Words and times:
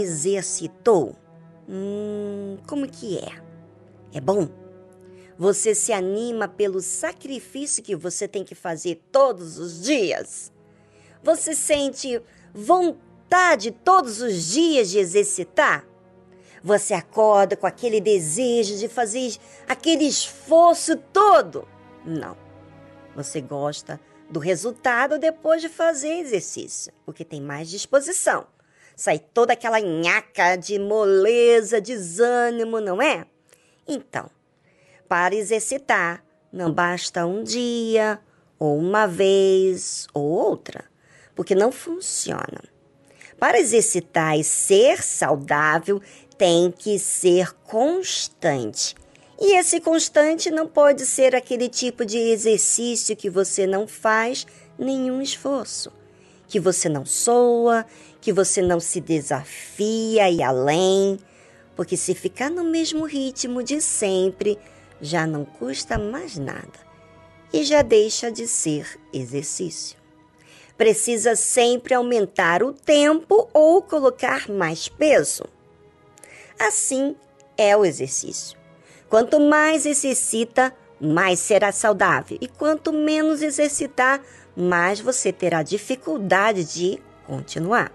exercitou? 0.00 1.14
Hum, 1.68 2.58
como 2.66 2.88
que 2.88 3.18
é? 3.18 3.42
É 4.12 4.20
bom? 4.20 4.48
Você 5.38 5.74
se 5.74 5.92
anima 5.92 6.48
pelo 6.48 6.80
sacrifício 6.80 7.82
que 7.82 7.94
você 7.94 8.26
tem 8.26 8.42
que 8.42 8.54
fazer 8.54 9.00
todos 9.12 9.58
os 9.58 9.82
dias? 9.82 10.52
Você 11.22 11.54
sente 11.54 12.20
vontade 12.52 13.70
todos 13.70 14.20
os 14.20 14.46
dias 14.46 14.90
de 14.90 14.98
exercitar? 14.98 15.86
Você 16.62 16.92
acorda 16.92 17.56
com 17.56 17.66
aquele 17.66 18.00
desejo 18.00 18.76
de 18.76 18.88
fazer 18.88 19.36
aquele 19.68 20.04
esforço 20.04 20.96
todo? 20.96 21.68
Não. 22.04 22.36
Você 23.14 23.40
gosta 23.40 24.00
do 24.28 24.40
resultado 24.40 25.18
depois 25.18 25.62
de 25.62 25.68
fazer 25.68 26.18
exercício, 26.18 26.92
porque 27.04 27.24
tem 27.24 27.40
mais 27.40 27.70
disposição. 27.70 28.46
Sai 28.98 29.20
toda 29.20 29.52
aquela 29.52 29.80
nhaca 29.80 30.56
de 30.56 30.76
moleza, 30.76 31.80
desânimo, 31.80 32.80
não 32.80 33.00
é? 33.00 33.26
Então, 33.86 34.28
para 35.08 35.36
exercitar, 35.36 36.24
não 36.52 36.72
basta 36.72 37.24
um 37.24 37.44
dia, 37.44 38.18
ou 38.58 38.76
uma 38.76 39.06
vez, 39.06 40.08
ou 40.12 40.24
outra, 40.24 40.84
porque 41.36 41.54
não 41.54 41.70
funciona. 41.70 42.64
Para 43.38 43.60
exercitar 43.60 44.36
e 44.36 44.42
ser 44.42 45.00
saudável, 45.00 46.02
tem 46.36 46.72
que 46.72 46.98
ser 46.98 47.54
constante. 47.62 48.96
E 49.40 49.56
esse 49.56 49.80
constante 49.80 50.50
não 50.50 50.66
pode 50.66 51.06
ser 51.06 51.36
aquele 51.36 51.68
tipo 51.68 52.04
de 52.04 52.18
exercício 52.18 53.14
que 53.14 53.30
você 53.30 53.64
não 53.64 53.86
faz 53.86 54.44
nenhum 54.76 55.22
esforço, 55.22 55.92
que 56.48 56.58
você 56.58 56.88
não 56.88 57.04
soa, 57.04 57.84
que 58.20 58.32
você 58.32 58.62
não 58.62 58.80
se 58.80 59.00
desafia 59.00 60.28
e 60.30 60.42
além, 60.42 61.18
porque 61.76 61.96
se 61.96 62.14
ficar 62.14 62.50
no 62.50 62.64
mesmo 62.64 63.04
ritmo 63.04 63.62
de 63.62 63.80
sempre, 63.80 64.58
já 65.00 65.26
não 65.26 65.44
custa 65.44 65.98
mais 65.98 66.36
nada 66.36 66.88
e 67.52 67.62
já 67.62 67.82
deixa 67.82 68.32
de 68.32 68.48
ser 68.48 68.98
exercício. 69.12 69.96
Precisa 70.76 71.36
sempre 71.36 71.94
aumentar 71.94 72.62
o 72.62 72.72
tempo 72.72 73.48
ou 73.52 73.82
colocar 73.82 74.48
mais 74.48 74.88
peso. 74.88 75.44
Assim 76.58 77.16
é 77.56 77.76
o 77.76 77.84
exercício. 77.84 78.58
Quanto 79.08 79.40
mais 79.40 79.86
exercita, 79.86 80.74
mais 81.00 81.40
será 81.40 81.72
saudável. 81.72 82.38
E 82.40 82.46
quanto 82.46 82.92
menos 82.92 83.42
exercitar, 83.42 84.20
mais 84.58 84.98
você 84.98 85.32
terá 85.32 85.62
dificuldade 85.62 86.64
de 86.64 87.00
continuar. 87.24 87.92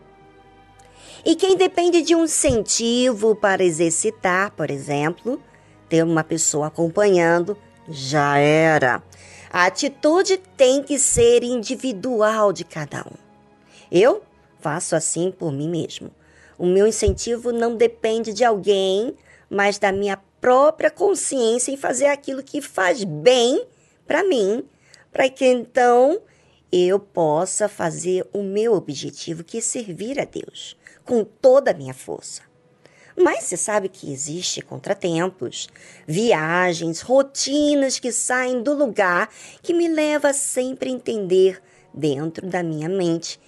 E 1.26 1.36
quem 1.36 1.58
depende 1.58 2.02
de 2.02 2.16
um 2.16 2.24
incentivo 2.24 3.36
para 3.36 3.64
exercitar, 3.64 4.52
por 4.52 4.72
exemplo, 4.72 5.42
ter 5.90 6.04
uma 6.04 6.24
pessoa 6.24 6.68
acompanhando, 6.68 7.58
já 7.90 8.38
era. 8.38 9.04
A 9.52 9.66
atitude 9.66 10.38
tem 10.56 10.82
que 10.82 10.98
ser 10.98 11.44
individual 11.44 12.54
de 12.54 12.64
cada 12.64 13.02
um. 13.02 13.16
Eu 13.92 14.24
faço 14.60 14.96
assim 14.96 15.32
por 15.32 15.52
mim 15.52 15.70
mesmo. 15.70 16.12
O 16.58 16.66
meu 16.66 16.88
incentivo 16.88 17.52
não 17.52 17.76
depende 17.76 18.34
de 18.34 18.46
alguém, 18.46 19.16
mas 19.50 19.78
da 19.78 19.92
minha 19.92 20.18
própria 20.40 20.90
consciência 20.90 21.72
em 21.72 21.78
fazer 21.78 22.08
aquilo 22.08 22.42
que 22.42 22.62
faz 22.62 23.04
bem 23.04 23.66
para 24.08 24.24
mim, 24.24 24.64
para 25.12 25.30
que 25.30 25.46
então 25.46 26.22
eu 26.76 27.00
possa 27.00 27.70
fazer 27.70 28.28
o 28.34 28.42
meu 28.42 28.74
objetivo, 28.74 29.44
que 29.44 29.60
é 29.60 29.62
servir 29.62 30.20
a 30.20 30.26
Deus, 30.26 30.76
com 31.06 31.24
toda 31.24 31.70
a 31.70 31.74
minha 31.74 31.94
força. 31.94 32.42
Mas 33.16 33.44
você 33.44 33.56
sabe 33.56 33.90
que 33.90 34.12
existe 34.12 34.60
contratempos, 34.60 35.70
viagens, 36.08 37.02
rotinas 37.02 38.00
que 38.00 38.12
saem 38.12 38.64
do 38.64 38.74
lugar 38.74 39.30
que 39.62 39.72
me 39.72 39.88
leva 39.88 40.34
sempre 40.34 40.90
a 40.90 40.94
entender 40.94 41.62
dentro 41.94 42.48
da 42.48 42.64
minha 42.64 42.90
mente 42.90 43.40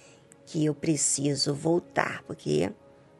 que 0.44 0.64
eu 0.64 0.72
preciso 0.72 1.52
voltar, 1.52 2.22
porque 2.28 2.70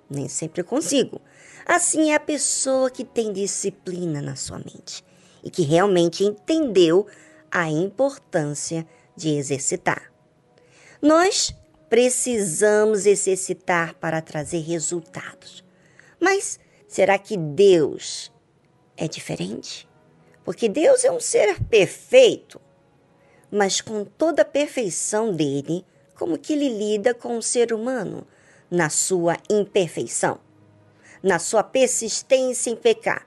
nem 0.09 0.29
sempre 0.29 0.63
consigo. 0.63 1.21
Assim 1.67 2.13
é 2.13 2.15
a 2.15 2.21
pessoa 2.21 2.89
que 2.89 3.05
tem 3.05 3.33
disciplina 3.33 4.23
na 4.23 4.37
sua 4.37 4.59
mente 4.59 5.05
e 5.43 5.51
que 5.51 5.63
realmente 5.63 6.23
entendeu 6.23 7.09
a 7.51 7.69
importância 7.69 8.87
de 9.17 9.31
exercitar. 9.31 10.13
Nós 11.01 11.55
precisamos 11.89 13.07
exercitar 13.07 13.95
para 13.95 14.21
trazer 14.21 14.61
resultados. 14.61 15.65
Mas 16.21 16.59
será 16.89 17.19
que 17.19 17.37
Deus 17.37 18.33
é 18.97 19.07
diferente? 19.09 19.89
Porque 20.45 20.69
Deus 20.69 21.05
é 21.05 21.11
um 21.11 21.21
ser 21.21 21.63
perfeito, 21.65 22.61
mas 23.51 23.81
com 23.81 24.05
toda 24.05 24.43
a 24.43 24.45
perfeição 24.45 25.33
dele, 25.33 25.85
como 26.15 26.39
que 26.39 26.53
ele 26.53 26.69
lida 26.69 27.15
com 27.15 27.37
o 27.37 27.43
ser 27.43 27.73
humano 27.73 28.27
na 28.71 28.89
sua 28.89 29.37
imperfeição? 29.51 30.41
na 31.27 31.41
sua 31.41 31.63
persistência 31.65 32.71
em 32.71 32.77
pecar, 32.77 33.27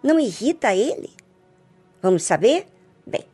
não 0.00 0.18
irrita 0.18 0.74
ele? 0.74 1.10
Vamos 2.00 2.22
saber? 2.22 2.66
Bem, 3.06 3.24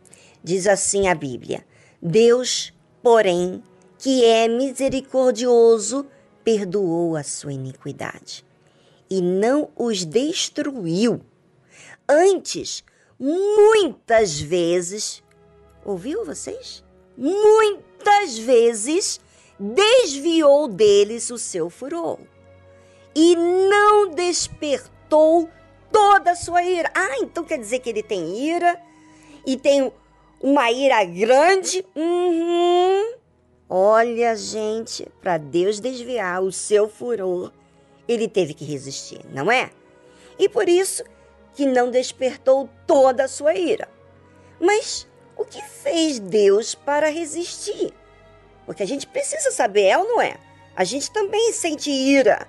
diz 0.43 0.67
assim 0.67 1.09
a 1.09 1.15
Bíblia: 1.15 1.65
Deus, 2.01 2.73
porém, 3.03 3.63
que 3.99 4.25
é 4.25 4.47
misericordioso, 4.47 6.07
perdoou 6.45 7.17
a 7.17 7.23
sua 7.23 7.53
iniquidade 7.53 8.45
e 9.11 9.21
não 9.21 9.71
os 9.77 10.05
destruiu. 10.05 11.21
Antes, 12.09 12.85
muitas 13.19 14.41
vezes, 14.41 15.23
ouviu 15.85 16.25
vocês? 16.25 16.85
Muitas 17.17 18.39
vezes 18.39 19.21
desviou 19.59 20.69
deles 20.69 21.31
o 21.31 21.39
seu 21.39 21.69
furor 21.69 22.19
e 23.15 23.35
não 23.35 24.11
despertou 24.11 25.49
toda 25.91 26.31
a 26.31 26.37
sua 26.37 26.63
ira. 26.63 26.91
Ah, 26.95 27.19
então 27.21 27.43
quer 27.43 27.59
dizer 27.59 27.81
que 27.81 27.91
ele 27.91 28.03
tem 28.03 28.39
ira 28.39 28.81
e 29.45 29.57
tem 29.57 29.93
uma 30.41 30.71
ira 30.71 31.05
grande? 31.05 31.85
Uhum. 31.95 33.15
Olha, 33.69 34.35
gente, 34.35 35.07
para 35.21 35.37
Deus 35.37 35.81
desviar 35.81 36.43
o 36.43 36.51
seu 36.51 36.89
furor, 36.89 37.53
ele 38.07 38.29
teve 38.29 38.55
que 38.55 38.65
resistir, 38.65 39.21
não 39.31 39.51
é? 39.51 39.71
E 40.39 40.49
por 40.49 40.69
isso 40.69 41.05
que 41.55 41.67
não 41.67 41.91
despertou 41.91 42.69
toda 42.87 43.25
a 43.25 43.29
sua 43.29 43.55
ira. 43.55 43.89
Mas 44.61 45.07
o 45.37 45.45
que 45.45 45.63
fez 45.63 46.19
Deus 46.19 46.75
para 46.75 47.11
resistir? 47.11 47.93
Porque 48.65 48.83
a 48.83 48.87
gente 48.87 49.07
precisa 49.07 49.51
saber, 49.51 49.85
é 49.85 49.99
ou 49.99 50.05
não 50.05 50.21
é? 50.21 50.37
A 50.75 50.85
gente 50.85 51.11
também 51.11 51.53
sente 51.53 51.91
ira 51.91 52.47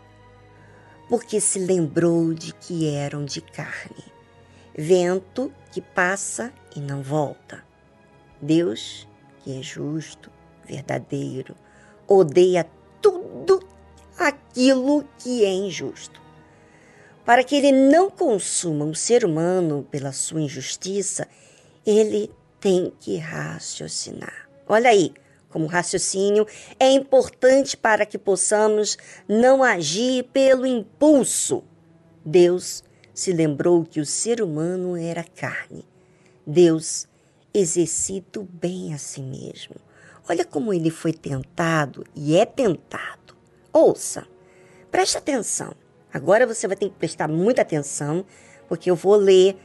porque 1.09 1.41
se 1.41 1.57
lembrou 1.57 2.33
de 2.35 2.53
que 2.53 2.87
eram 2.87 3.25
de 3.25 3.41
carne, 3.41 4.05
vento 4.77 5.51
que 5.71 5.81
passa 5.81 6.53
e 6.75 6.79
não 6.79 7.01
volta. 7.01 7.67
Deus, 8.41 9.07
que 9.43 9.57
é 9.57 9.61
justo, 9.61 10.31
verdadeiro, 10.65 11.55
odeia 12.07 12.65
tudo 13.01 13.59
aquilo 14.17 15.05
que 15.17 15.43
é 15.43 15.51
injusto. 15.51 16.21
Para 17.25 17.43
que 17.43 17.55
ele 17.55 17.71
não 17.71 18.09
consuma 18.09 18.85
um 18.85 18.93
ser 18.93 19.23
humano 19.23 19.85
pela 19.89 20.11
sua 20.11 20.41
injustiça, 20.41 21.27
ele 21.85 22.31
tem 22.59 22.91
que 22.99 23.17
raciocinar. 23.17 24.49
Olha 24.67 24.89
aí, 24.89 25.13
como 25.49 25.65
raciocínio 25.67 26.45
é 26.79 26.91
importante 26.91 27.75
para 27.75 28.05
que 28.05 28.17
possamos 28.17 28.97
não 29.27 29.63
agir 29.63 30.23
pelo 30.25 30.65
impulso. 30.65 31.63
Deus 32.23 32.83
se 33.13 33.31
lembrou 33.31 33.83
que 33.83 33.99
o 33.99 34.05
ser 34.05 34.41
humano 34.41 34.95
era 34.95 35.23
carne. 35.23 35.83
Deus 36.45 37.07
exercita 37.53 38.39
o 38.39 38.43
bem 38.43 38.93
a 38.93 38.97
si 38.97 39.21
mesmo. 39.21 39.75
Olha 40.29 40.45
como 40.45 40.73
ele 40.73 40.89
foi 40.89 41.11
tentado 41.11 42.05
e 42.15 42.37
é 42.37 42.45
tentado. 42.45 43.35
Ouça, 43.73 44.27
preste 44.91 45.17
atenção. 45.17 45.73
Agora 46.13 46.45
você 46.45 46.67
vai 46.67 46.75
ter 46.75 46.89
que 46.89 46.95
prestar 46.95 47.27
muita 47.27 47.61
atenção, 47.61 48.25
porque 48.67 48.89
eu 48.89 48.95
vou 48.95 49.15
ler 49.15 49.57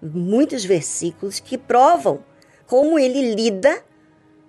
muitos 0.00 0.64
versículos 0.64 1.40
que 1.40 1.56
provam 1.56 2.24
como 2.66 2.98
ele 2.98 3.34
lida 3.34 3.84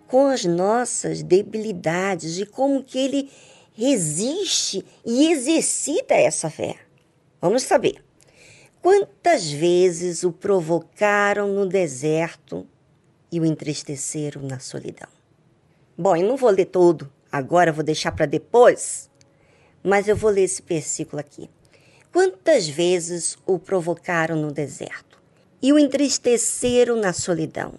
com 0.08 0.28
as 0.28 0.46
nossas 0.46 1.24
debilidades 1.24 2.38
e 2.38 2.46
como 2.46 2.84
que 2.84 3.00
ele 3.00 3.32
resiste 3.74 4.86
e 5.06 5.32
exercita 5.32 6.14
essa 6.14 6.50
fé. 6.50 6.78
Vamos 7.42 7.64
saber. 7.64 8.04
Quantas 8.82 9.52
vezes 9.52 10.24
o 10.24 10.32
provocaram 10.32 11.48
no 11.54 11.66
deserto 11.66 12.68
e 13.31 13.39
o 13.39 13.45
entristeceram 13.45 14.42
na 14.42 14.60
solidão? 14.60 15.10
Bom, 15.98 16.16
eu 16.16 16.27
não 16.27 16.36
vou 16.36 16.50
ler 16.50 16.66
todo, 16.66 17.12
agora 17.31 17.72
vou 17.72 17.83
deixar 17.83 18.12
para 18.12 18.25
depois. 18.25 19.10
Mas 19.83 20.07
eu 20.07 20.16
vou 20.16 20.31
ler 20.31 20.44
esse 20.44 20.62
versículo 20.62 21.19
aqui. 21.19 21.50
Quantas 22.12 22.68
vezes 22.68 23.38
o 23.45 23.60
provocaram 23.60 24.36
no 24.36 24.51
deserto 24.51 25.22
e 25.62 25.72
o 25.72 25.77
entristeceram 25.77 26.95
na 26.95 27.13
solidão? 27.13 27.74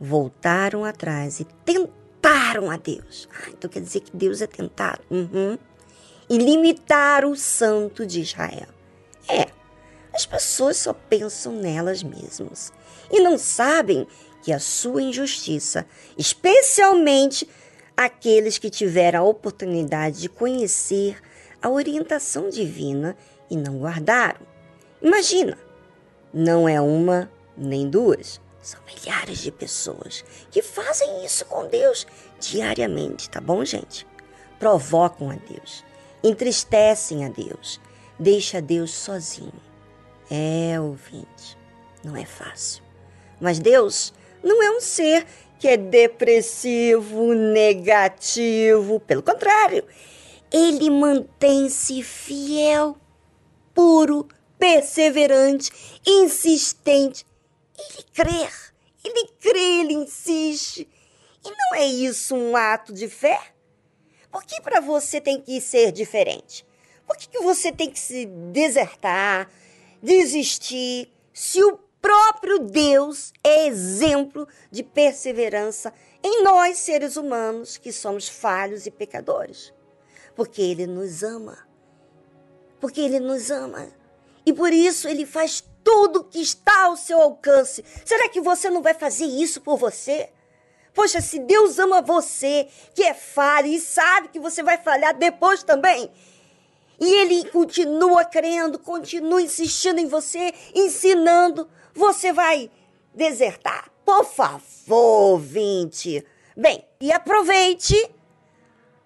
Voltaram 0.00 0.84
atrás 0.84 1.40
e 1.40 1.44
tentaram 1.64 2.70
a 2.70 2.76
Deus. 2.76 3.28
Ah, 3.32 3.50
então 3.50 3.70
quer 3.70 3.80
dizer 3.80 4.00
que 4.00 4.16
Deus 4.16 4.42
é 4.42 4.46
tentado. 4.46 5.02
Uhum. 5.10 5.58
E 6.28 6.38
limitaram 6.38 7.30
o 7.30 7.36
santo 7.36 8.04
de 8.04 8.20
Israel. 8.20 8.68
É, 9.28 9.46
as 10.12 10.24
pessoas 10.24 10.78
só 10.78 10.94
pensam 10.94 11.52
nelas 11.52 12.02
mesmas 12.02 12.72
e 13.10 13.20
não 13.20 13.36
sabem 13.36 14.06
que 14.46 14.52
a 14.52 14.60
sua 14.60 15.02
injustiça, 15.02 15.84
especialmente 16.16 17.48
aqueles 17.96 18.58
que 18.58 18.70
tiveram 18.70 19.18
a 19.18 19.24
oportunidade 19.24 20.20
de 20.20 20.28
conhecer 20.28 21.20
a 21.60 21.68
orientação 21.68 22.48
divina 22.48 23.16
e 23.50 23.56
não 23.56 23.80
guardaram. 23.80 24.46
Imagina, 25.02 25.58
não 26.32 26.68
é 26.68 26.80
uma 26.80 27.28
nem 27.56 27.90
duas, 27.90 28.40
são 28.62 28.78
milhares 28.86 29.38
de 29.40 29.50
pessoas 29.50 30.24
que 30.48 30.62
fazem 30.62 31.24
isso 31.24 31.44
com 31.46 31.66
Deus 31.66 32.06
diariamente, 32.38 33.28
tá 33.28 33.40
bom, 33.40 33.64
gente? 33.64 34.06
Provocam 34.60 35.28
a 35.28 35.34
Deus, 35.34 35.82
entristecem 36.22 37.24
a 37.24 37.28
Deus, 37.28 37.80
deixa 38.16 38.62
Deus 38.62 38.92
sozinho. 38.92 39.60
É, 40.30 40.80
ouvinte, 40.80 41.58
não 42.04 42.16
é 42.16 42.24
fácil. 42.24 42.84
Mas 43.40 43.58
Deus 43.58 44.14
não 44.46 44.62
é 44.62 44.70
um 44.70 44.80
ser 44.80 45.26
que 45.58 45.68
é 45.68 45.76
depressivo, 45.76 47.34
negativo. 47.34 49.00
Pelo 49.00 49.22
contrário, 49.22 49.84
ele 50.52 50.88
mantém-se 50.88 52.02
fiel 52.02 52.96
puro, 53.74 54.28
perseverante, 54.58 55.70
insistente. 56.06 57.26
Ele 57.78 58.04
crê, 58.14 58.48
ele 59.04 59.28
crê, 59.40 59.80
ele 59.80 59.94
insiste. 59.94 60.88
E 61.44 61.50
não 61.50 61.74
é 61.78 61.84
isso 61.84 62.34
um 62.34 62.56
ato 62.56 62.92
de 62.92 63.08
fé? 63.08 63.38
Por 64.30 64.44
que 64.44 64.60
para 64.60 64.80
você 64.80 65.20
tem 65.20 65.40
que 65.40 65.60
ser 65.60 65.92
diferente? 65.92 66.64
Por 67.06 67.16
que, 67.16 67.28
que 67.28 67.38
você 67.40 67.70
tem 67.70 67.90
que 67.90 67.98
se 67.98 68.26
desertar, 68.26 69.48
desistir, 70.02 71.08
se 71.32 71.62
o 71.62 71.78
próprio 72.06 72.58
Deus 72.60 73.32
é 73.42 73.66
exemplo 73.66 74.46
de 74.70 74.82
perseverança 74.82 75.92
em 76.22 76.42
nós, 76.42 76.78
seres 76.78 77.16
humanos, 77.16 77.76
que 77.76 77.92
somos 77.92 78.28
falhos 78.28 78.86
e 78.86 78.90
pecadores? 78.90 79.72
Porque 80.34 80.62
Ele 80.62 80.86
nos 80.86 81.22
ama 81.22 81.66
porque 82.80 83.00
Ele 83.00 83.20
nos 83.20 83.50
ama. 83.50 83.88
E 84.44 84.52
por 84.52 84.72
isso 84.72 85.08
Ele 85.08 85.26
faz 85.26 85.64
tudo 85.82 86.24
que 86.24 86.40
está 86.40 86.84
ao 86.84 86.96
seu 86.96 87.20
alcance. 87.20 87.84
Será 88.04 88.28
que 88.28 88.40
você 88.40 88.70
não 88.70 88.82
vai 88.82 88.94
fazer 88.94 89.24
isso 89.24 89.60
por 89.60 89.76
você? 89.76 90.30
Poxa, 90.94 91.20
se 91.20 91.38
Deus 91.38 91.78
ama 91.78 92.00
você, 92.00 92.68
que 92.94 93.02
é 93.02 93.12
falho 93.12 93.66
e 93.66 93.80
sabe 93.80 94.28
que 94.28 94.40
você 94.40 94.62
vai 94.62 94.78
falhar 94.78 95.16
depois 95.16 95.62
também, 95.62 96.10
e 96.98 97.06
Ele 97.06 97.50
continua 97.50 98.24
crendo, 98.24 98.78
continua 98.78 99.42
insistindo 99.42 99.98
em 99.98 100.06
você, 100.06 100.54
ensinando, 100.74 101.68
você 101.96 102.32
vai 102.32 102.70
desertar. 103.14 103.90
Por 104.04 104.24
favor, 104.24 105.38
vinte. 105.38 106.24
Bem, 106.56 106.84
e 107.00 107.10
aproveite 107.10 107.96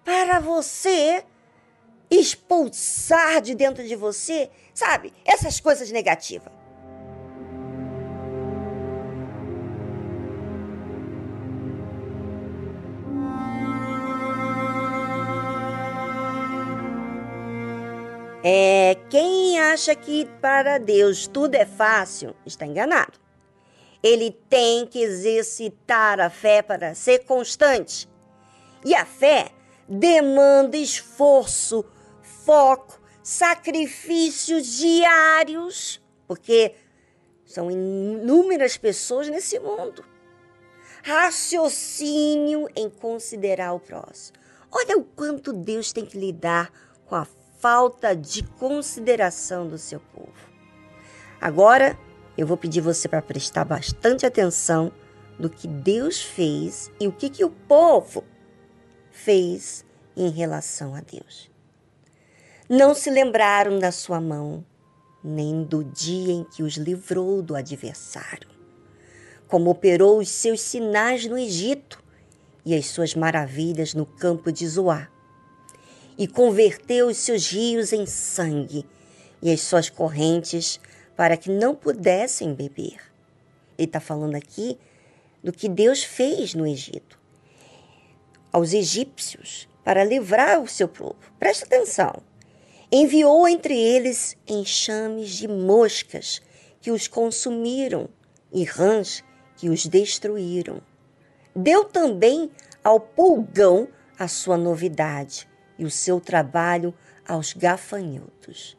para 0.03 0.39
você 0.39 1.23
expulsar 2.09 3.41
de 3.41 3.55
dentro 3.55 3.87
de 3.87 3.95
você, 3.95 4.49
sabe, 4.73 5.13
essas 5.25 5.59
coisas 5.59 5.89
negativas. 5.89 6.51
É, 18.43 18.97
quem 19.09 19.40
acha 19.71 19.95
que 19.95 20.25
para 20.41 20.77
Deus 20.77 21.27
tudo 21.27 21.55
é 21.55 21.65
fácil, 21.65 22.35
está 22.45 22.65
enganado. 22.65 23.19
Ele 24.03 24.31
tem 24.49 24.85
que 24.85 25.01
exercitar 25.01 26.19
a 26.19 26.29
fé 26.29 26.61
para 26.61 26.93
ser 26.93 27.19
constante. 27.19 28.09
E 28.83 28.93
a 28.95 29.05
fé 29.05 29.51
demanda 29.87 30.75
esforço, 30.75 31.85
foco, 32.21 32.99
sacrifícios 33.23 34.65
diários, 34.77 36.01
porque 36.27 36.75
são 37.45 37.69
inúmeras 37.69 38.77
pessoas 38.77 39.29
nesse 39.29 39.59
mundo. 39.59 40.03
Raciocínio 41.03 42.67
em 42.75 42.89
considerar 42.89 43.73
o 43.73 43.79
próximo. 43.79 44.37
Olha 44.71 44.97
o 44.97 45.03
quanto 45.03 45.53
Deus 45.53 45.91
tem 45.91 46.05
que 46.05 46.17
lidar 46.17 46.71
com 47.05 47.15
a 47.15 47.25
falta 47.61 48.13
de 48.13 48.43
consideração 48.43 49.67
do 49.67 49.77
seu 49.77 49.99
povo. 49.99 50.51
Agora, 51.39 51.97
eu 52.37 52.45
vou 52.45 52.57
pedir 52.57 52.81
você 52.81 53.07
para 53.07 53.21
prestar 53.21 53.63
bastante 53.63 54.25
atenção 54.25 54.91
do 55.39 55.49
que 55.49 55.67
Deus 55.67 56.21
fez 56.21 56.91
e 56.99 57.07
o 57.07 57.11
que, 57.13 57.29
que 57.29 57.45
o 57.45 57.49
povo 57.49 58.25
fez 59.11 59.85
em 60.17 60.29
relação 60.29 60.93
a 60.93 60.99
Deus 60.99 61.51
não 62.73 62.95
se 62.95 63.09
lembraram 63.09 63.79
da 63.79 63.91
sua 63.91 64.21
mão, 64.21 64.63
nem 65.21 65.61
do 65.61 65.83
dia 65.83 66.31
em 66.31 66.45
que 66.45 66.63
os 66.63 66.75
livrou 66.75 67.41
do 67.41 67.53
adversário, 67.53 68.47
como 69.45 69.69
operou 69.69 70.19
os 70.19 70.29
seus 70.29 70.61
sinais 70.61 71.27
no 71.27 71.37
Egito 71.37 72.01
e 72.65 72.73
as 72.73 72.85
suas 72.85 73.13
maravilhas 73.13 73.93
no 73.93 74.05
campo 74.05 74.53
de 74.53 74.65
Zoá, 74.65 75.09
e 76.21 76.27
converteu 76.27 77.07
os 77.07 77.17
seus 77.17 77.47
rios 77.47 77.91
em 77.91 78.05
sangue 78.05 78.85
e 79.41 79.51
as 79.51 79.61
suas 79.61 79.89
correntes 79.89 80.79
para 81.15 81.35
que 81.35 81.49
não 81.49 81.73
pudessem 81.73 82.53
beber. 82.53 82.99
Ele 83.75 83.87
está 83.87 83.99
falando 83.99 84.35
aqui 84.35 84.77
do 85.43 85.51
que 85.51 85.67
Deus 85.67 86.03
fez 86.03 86.53
no 86.53 86.67
Egito 86.67 87.19
aos 88.53 88.71
egípcios 88.71 89.67
para 89.83 90.03
livrar 90.03 90.61
o 90.61 90.67
seu 90.67 90.87
povo. 90.87 91.17
Presta 91.39 91.65
atenção. 91.65 92.13
Enviou 92.91 93.47
entre 93.47 93.75
eles 93.75 94.37
enxames 94.47 95.29
de 95.29 95.47
moscas 95.47 96.39
que 96.79 96.91
os 96.91 97.07
consumiram 97.07 98.07
e 98.53 98.63
rãs 98.63 99.23
que 99.55 99.69
os 99.69 99.87
destruíram. 99.87 100.83
Deu 101.55 101.83
também 101.83 102.51
ao 102.83 102.99
pulgão 102.99 103.87
a 104.19 104.27
sua 104.27 104.55
novidade 104.55 105.49
e 105.81 105.85
o 105.85 105.89
seu 105.89 106.21
trabalho 106.21 106.93
aos 107.27 107.53
gafanhotos. 107.53 108.77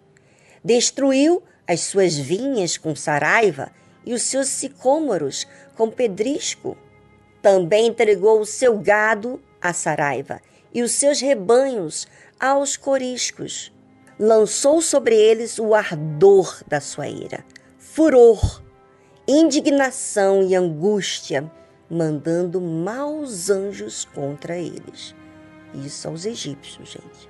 Destruiu 0.65 1.43
as 1.67 1.81
suas 1.81 2.17
vinhas 2.17 2.79
com 2.79 2.95
saraiva 2.95 3.73
e 4.07 4.15
os 4.15 4.23
seus 4.23 4.47
sicômoros 4.47 5.45
com 5.77 5.91
pedrisco. 5.91 6.79
Também 7.43 7.89
entregou 7.89 8.41
o 8.41 8.47
seu 8.47 8.79
gado 8.79 9.43
à 9.61 9.73
saraiva 9.73 10.41
e 10.73 10.81
os 10.81 10.93
seus 10.93 11.21
rebanhos 11.21 12.07
aos 12.39 12.77
coriscos 12.77 13.73
lançou 14.17 14.81
sobre 14.81 15.17
eles 15.17 15.59
o 15.59 15.75
ardor 15.75 16.63
da 16.69 16.81
sua 16.81 17.09
ira, 17.09 17.45
furor, 17.79 18.63
indignação 19.27 20.41
e 20.41 20.55
angústia, 20.55 21.51
mandando 21.91 22.61
maus 22.61 23.51
anjos 23.51 24.05
contra 24.05 24.57
eles. 24.57 25.17
Isso 25.75 26.09
aos 26.09 26.27
egípcios, 26.27 26.91
gente. 26.91 27.29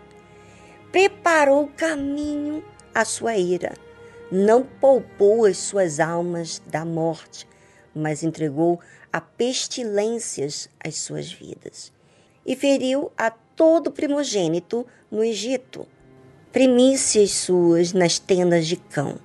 Preparou 0.91 1.65
o 1.65 1.73
caminho 1.73 2.65
à 2.95 3.05
sua 3.05 3.37
ira, 3.37 3.73
não 4.31 4.63
poupou 4.63 5.45
as 5.45 5.59
suas 5.59 6.01
almas 6.01 6.61
da 6.67 6.85
morte, 6.85 7.47
mas 7.95 8.23
entregou 8.23 8.81
a 9.13 9.21
pestilências 9.21 10.69
as 10.83 10.97
suas 10.97 11.33
vidas. 11.33 11.93
E 12.45 12.57
feriu 12.57 13.13
a 13.17 13.31
todo 13.31 13.93
primogênito 13.93 14.87
no 15.11 15.23
Egito, 15.23 15.87
primícias 16.51 17.31
suas 17.31 17.93
nas 17.93 18.19
tendas 18.19 18.67
de 18.67 18.77
cão, 18.77 19.19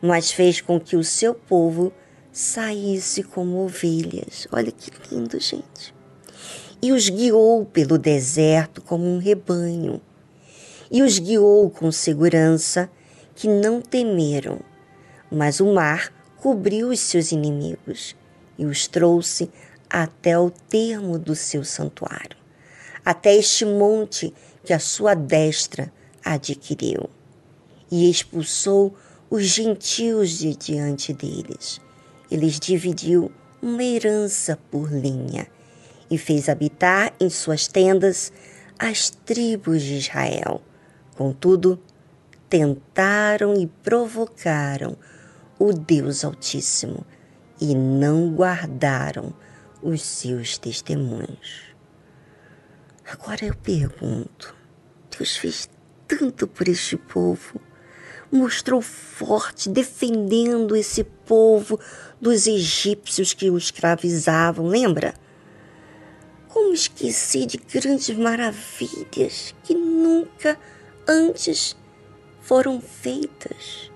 mas 0.00 0.32
fez 0.32 0.60
com 0.60 0.80
que 0.80 0.96
o 0.96 1.04
seu 1.04 1.34
povo 1.34 1.92
saísse 2.32 3.22
como 3.22 3.64
ovelhas. 3.64 4.48
Olha 4.50 4.72
que 4.72 4.90
lindo, 5.10 5.38
gente. 5.38 5.93
E 6.82 6.92
os 6.92 7.08
guiou 7.08 7.64
pelo 7.64 7.98
deserto 7.98 8.82
como 8.82 9.04
um 9.04 9.18
rebanho, 9.18 10.00
e 10.90 11.02
os 11.02 11.18
guiou 11.18 11.70
com 11.70 11.90
segurança, 11.90 12.90
que 13.34 13.48
não 13.48 13.80
temeram. 13.80 14.60
Mas 15.30 15.60
o 15.60 15.72
mar 15.72 16.12
cobriu 16.36 16.88
os 16.88 17.00
seus 17.00 17.32
inimigos 17.32 18.14
e 18.58 18.64
os 18.66 18.86
trouxe 18.86 19.50
até 19.88 20.38
o 20.38 20.50
termo 20.50 21.18
do 21.18 21.34
seu 21.34 21.64
santuário, 21.64 22.36
até 23.04 23.34
este 23.34 23.64
monte 23.64 24.32
que 24.64 24.72
a 24.72 24.78
sua 24.78 25.14
destra 25.14 25.92
adquiriu 26.24 27.08
e 27.90 28.10
expulsou 28.10 28.94
os 29.30 29.44
gentios 29.44 30.38
de 30.38 30.54
diante 30.54 31.12
deles. 31.12 31.80
Eles 32.30 32.58
dividiu 32.58 33.30
uma 33.62 33.82
herança 33.82 34.58
por 34.70 34.90
linha 34.90 35.46
e 36.14 36.18
fez 36.18 36.48
habitar 36.48 37.12
em 37.18 37.28
suas 37.28 37.66
tendas 37.66 38.32
as 38.78 39.10
tribos 39.10 39.82
de 39.82 39.94
Israel. 39.94 40.62
Contudo, 41.16 41.80
tentaram 42.48 43.54
e 43.60 43.66
provocaram 43.66 44.96
o 45.58 45.72
Deus 45.72 46.24
Altíssimo 46.24 47.04
e 47.60 47.74
não 47.74 48.32
guardaram 48.32 49.34
os 49.82 50.02
seus 50.02 50.56
testemunhos. 50.56 51.74
Agora 53.10 53.44
eu 53.44 53.56
pergunto: 53.56 54.54
Deus 55.18 55.36
fez 55.36 55.68
tanto 56.06 56.46
por 56.46 56.68
este 56.68 56.96
povo, 56.96 57.60
mostrou 58.30 58.80
forte, 58.80 59.68
defendendo 59.68 60.76
esse 60.76 61.02
povo 61.02 61.78
dos 62.20 62.46
egípcios 62.46 63.34
que 63.34 63.50
o 63.50 63.58
escravizavam, 63.58 64.68
lembra? 64.68 65.23
Como 66.54 66.72
esquecer 66.72 67.46
de 67.46 67.56
grandes 67.56 68.16
maravilhas 68.16 69.52
que 69.64 69.74
nunca 69.74 70.56
antes 71.04 71.76
foram 72.40 72.80
feitas? 72.80 73.90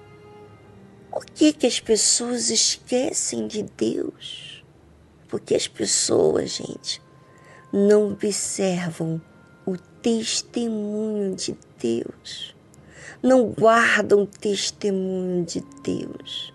Por 1.09 1.25
que, 1.25 1.53
que 1.53 1.69
as 1.69 1.79
pessoas 1.79 2.51
esquecem 2.51 3.47
de 3.47 3.63
Deus? 3.63 4.65
Porque 5.29 5.55
as 5.55 5.69
pessoas, 5.69 6.51
gente, 6.51 7.01
não 7.73 8.11
observam 8.11 9.23
o 9.65 9.77
testemunho 10.03 11.37
de 11.37 11.57
Deus, 11.81 12.57
não 13.23 13.53
guardam 13.53 14.23
o 14.23 14.27
testemunho 14.27 15.45
de 15.45 15.61
Deus, 15.85 16.53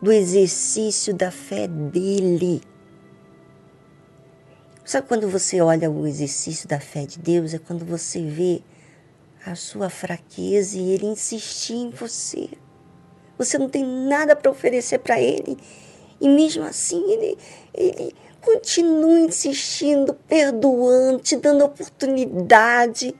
do 0.00 0.10
exercício 0.10 1.12
da 1.12 1.30
fé 1.30 1.68
dele. 1.68 2.62
Sabe 4.84 5.06
quando 5.06 5.28
você 5.28 5.60
olha 5.60 5.88
o 5.88 6.06
exercício 6.06 6.68
da 6.68 6.80
fé 6.80 7.06
de 7.06 7.18
Deus? 7.18 7.54
É 7.54 7.58
quando 7.58 7.84
você 7.84 8.20
vê 8.20 8.62
a 9.46 9.54
sua 9.54 9.88
fraqueza 9.88 10.76
e 10.76 10.90
ele 10.90 11.06
insistir 11.06 11.74
em 11.74 11.90
você. 11.90 12.48
Você 13.38 13.58
não 13.58 13.68
tem 13.68 13.84
nada 13.84 14.34
para 14.34 14.50
oferecer 14.50 14.98
para 14.98 15.20
ele. 15.20 15.56
E 16.20 16.28
mesmo 16.28 16.64
assim, 16.64 17.00
ele, 17.12 17.38
ele 17.72 18.14
continua 18.40 19.20
insistindo, 19.20 20.14
perdoando, 20.14 21.20
te 21.20 21.36
dando 21.36 21.64
oportunidade. 21.64 23.14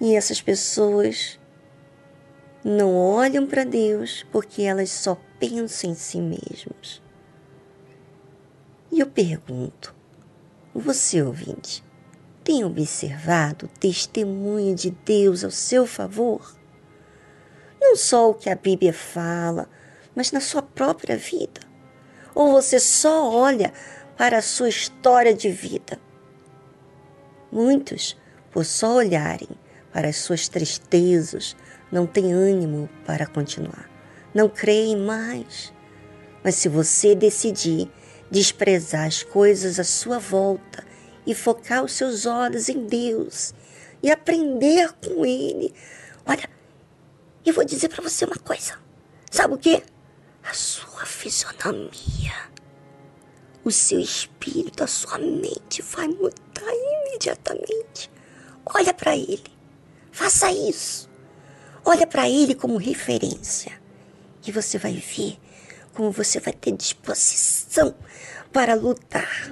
E 0.00 0.14
essas 0.14 0.40
pessoas 0.40 1.40
não 2.64 2.94
olham 2.96 3.48
para 3.48 3.64
Deus 3.64 4.24
porque 4.30 4.62
elas 4.62 4.90
só 4.90 5.16
pensam 5.40 5.90
em 5.90 5.94
si 5.94 6.20
mesmas. 6.20 7.02
E 8.92 9.00
eu 9.00 9.06
pergunto, 9.06 9.94
você 10.74 11.22
ouvinte, 11.22 11.82
tem 12.44 12.62
observado 12.62 13.64
o 13.64 13.78
testemunho 13.80 14.74
de 14.74 14.90
Deus 14.90 15.42
ao 15.42 15.50
seu 15.50 15.86
favor? 15.86 16.54
Não 17.80 17.96
só 17.96 18.28
o 18.28 18.34
que 18.34 18.50
a 18.50 18.54
Bíblia 18.54 18.92
fala, 18.92 19.66
mas 20.14 20.30
na 20.30 20.40
sua 20.40 20.60
própria 20.60 21.16
vida. 21.16 21.62
Ou 22.34 22.52
você 22.52 22.78
só 22.78 23.30
olha 23.32 23.72
para 24.14 24.36
a 24.36 24.42
sua 24.42 24.68
história 24.68 25.32
de 25.32 25.48
vida? 25.48 25.98
Muitos, 27.50 28.14
por 28.50 28.66
só 28.66 28.96
olharem 28.96 29.48
para 29.90 30.08
as 30.08 30.16
suas 30.16 30.48
tristezas, 30.48 31.56
não 31.90 32.06
têm 32.06 32.34
ânimo 32.34 32.90
para 33.06 33.26
continuar, 33.26 33.88
não 34.34 34.50
creem 34.50 34.98
mais. 34.98 35.72
Mas 36.44 36.56
se 36.56 36.68
você 36.68 37.14
decidir 37.14 37.90
desprezar 38.32 39.06
as 39.06 39.22
coisas 39.22 39.78
à 39.78 39.84
sua 39.84 40.18
volta 40.18 40.82
e 41.26 41.34
focar 41.34 41.84
os 41.84 41.92
seus 41.92 42.24
olhos 42.24 42.70
em 42.70 42.86
Deus 42.86 43.52
e 44.02 44.10
aprender 44.10 44.90
com 44.94 45.26
Ele. 45.26 45.72
Olha, 46.24 46.48
eu 47.44 47.52
vou 47.52 47.62
dizer 47.62 47.90
para 47.90 48.02
você 48.02 48.24
uma 48.24 48.38
coisa. 48.38 48.78
Sabe 49.30 49.52
o 49.52 49.58
que? 49.58 49.82
A 50.42 50.54
sua 50.54 51.04
fisionomia, 51.04 52.32
o 53.62 53.70
seu 53.70 54.00
espírito, 54.00 54.82
a 54.82 54.86
sua 54.86 55.18
mente 55.18 55.82
vai 55.82 56.08
mudar 56.08 56.72
imediatamente. 57.06 58.10
Olha 58.64 58.94
para 58.94 59.14
Ele. 59.14 59.44
Faça 60.10 60.50
isso. 60.50 61.08
Olha 61.84 62.06
para 62.06 62.30
Ele 62.30 62.54
como 62.54 62.78
referência. 62.78 63.78
E 64.46 64.50
você 64.50 64.78
vai 64.78 64.94
ver 64.94 65.38
como 65.94 66.10
você 66.10 66.40
vai 66.40 66.52
ter 66.52 66.72
disposição 66.72 67.94
para 68.52 68.74
lutar. 68.74 69.48